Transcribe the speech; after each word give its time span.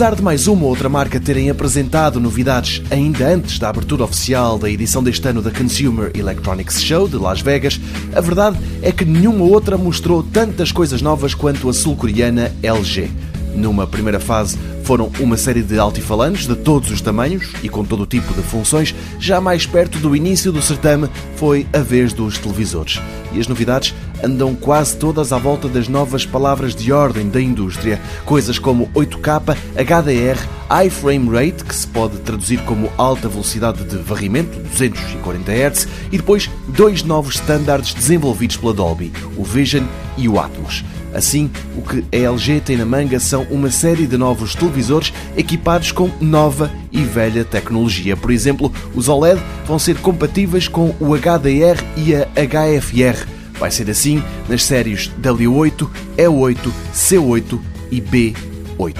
Apesar 0.00 0.16
de 0.16 0.22
mais 0.22 0.48
uma 0.48 0.62
ou 0.62 0.70
outra 0.70 0.88
marca 0.88 1.20
terem 1.20 1.50
apresentado 1.50 2.18
novidades 2.18 2.82
ainda 2.90 3.28
antes 3.28 3.58
da 3.58 3.68
abertura 3.68 4.04
oficial 4.04 4.58
da 4.58 4.70
edição 4.70 5.04
deste 5.04 5.28
ano 5.28 5.42
da 5.42 5.50
Consumer 5.50 6.10
Electronics 6.14 6.82
Show 6.82 7.06
de 7.06 7.16
Las 7.16 7.42
Vegas, 7.42 7.78
a 8.16 8.20
verdade 8.22 8.58
é 8.80 8.90
que 8.90 9.04
nenhuma 9.04 9.44
outra 9.44 9.76
mostrou 9.76 10.22
tantas 10.22 10.72
coisas 10.72 11.02
novas 11.02 11.34
quanto 11.34 11.68
a 11.68 11.74
sul-coreana 11.74 12.50
LG. 12.62 13.10
Numa 13.54 13.86
primeira 13.86 14.18
fase 14.18 14.56
foram 14.84 15.10
uma 15.20 15.36
série 15.36 15.62
de 15.62 15.78
altifalantes 15.78 16.46
de 16.46 16.56
todos 16.56 16.90
os 16.90 17.02
tamanhos 17.02 17.52
e 17.62 17.68
com 17.68 17.84
todo 17.84 18.04
o 18.04 18.06
tipo 18.06 18.32
de 18.32 18.40
funções. 18.40 18.94
Já 19.18 19.38
mais 19.38 19.66
perto 19.66 19.98
do 19.98 20.16
início 20.16 20.50
do 20.50 20.62
certame 20.62 21.10
foi 21.36 21.66
a 21.74 21.80
vez 21.80 22.14
dos 22.14 22.38
televisores. 22.38 22.98
E 23.34 23.38
as 23.38 23.46
novidades 23.46 23.94
andam 24.22 24.54
quase 24.54 24.96
todas 24.96 25.32
à 25.32 25.38
volta 25.38 25.68
das 25.68 25.88
novas 25.88 26.24
palavras 26.24 26.74
de 26.74 26.92
ordem 26.92 27.28
da 27.28 27.40
indústria. 27.40 28.00
Coisas 28.24 28.58
como 28.58 28.88
8K, 28.94 29.56
HDR, 29.74 30.38
High 30.68 30.90
Frame 30.90 31.30
Rate, 31.30 31.64
que 31.64 31.74
se 31.74 31.86
pode 31.86 32.18
traduzir 32.18 32.60
como 32.64 32.90
alta 32.96 33.28
velocidade 33.28 33.84
de 33.84 33.96
varrimento, 33.96 34.58
240 34.60 35.52
Hz, 35.52 35.88
e 36.12 36.16
depois 36.16 36.48
dois 36.68 37.02
novos 37.02 37.34
standards 37.34 37.94
desenvolvidos 37.94 38.56
pela 38.56 38.72
Dolby, 38.72 39.12
o 39.36 39.44
Vision 39.44 39.84
e 40.16 40.28
o 40.28 40.38
Atmos. 40.38 40.84
Assim, 41.12 41.50
o 41.76 41.82
que 41.82 42.04
a 42.12 42.30
LG 42.30 42.60
tem 42.60 42.76
na 42.76 42.84
manga 42.84 43.18
são 43.18 43.42
uma 43.50 43.70
série 43.70 44.06
de 44.06 44.16
novos 44.16 44.54
televisores 44.54 45.12
equipados 45.36 45.90
com 45.90 46.08
nova 46.20 46.70
e 46.92 47.02
velha 47.02 47.44
tecnologia. 47.44 48.16
Por 48.16 48.30
exemplo, 48.30 48.72
os 48.94 49.08
OLED 49.08 49.40
vão 49.66 49.78
ser 49.78 49.96
compatíveis 49.98 50.68
com 50.68 50.94
o 51.00 51.16
HDR 51.16 51.82
e 51.96 52.14
a 52.14 52.26
HFR. 52.36 53.39
Vai 53.60 53.70
ser 53.70 53.90
assim 53.90 54.22
nas 54.48 54.64
séries 54.64 55.10
W8, 55.20 55.86
E8, 56.16 56.72
C8 56.94 57.60
e 57.90 58.00
B8. 58.00 58.96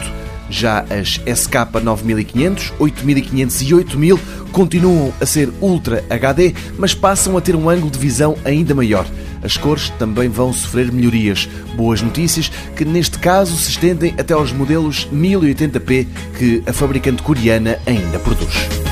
Já 0.51 0.81
as 0.81 1.19
SK9500, 1.21 2.73
8500 2.79 3.63
e 3.63 3.75
8000 3.75 4.21
continuam 4.53 5.15
a 5.21 5.25
ser 5.25 5.51
Ultra 5.63 6.05
HD, 6.11 6.53
mas 6.77 6.93
passam 6.93 7.39
a 7.39 7.41
ter 7.41 7.57
um 7.57 7.71
ângulo 7.71 7.91
de 7.91 7.99
visão 7.99 8.37
ainda 8.45 8.75
maior. 8.75 9.07
As 9.43 9.57
cores 9.57 9.89
também 9.99 10.29
vão 10.29 10.53
sofrer 10.53 10.93
melhorias. 10.93 11.49
Boas 11.75 12.03
notícias 12.03 12.53
que 12.77 12.85
neste 12.85 13.19
caso 13.19 13.57
se 13.57 13.71
estendem 13.71 14.15
até 14.19 14.35
aos 14.35 14.53
modelos 14.53 15.09
1080p 15.11 16.07
que 16.37 16.63
a 16.67 16.73
fabricante 16.73 17.23
coreana 17.23 17.79
ainda 17.87 18.19
produz. 18.19 18.90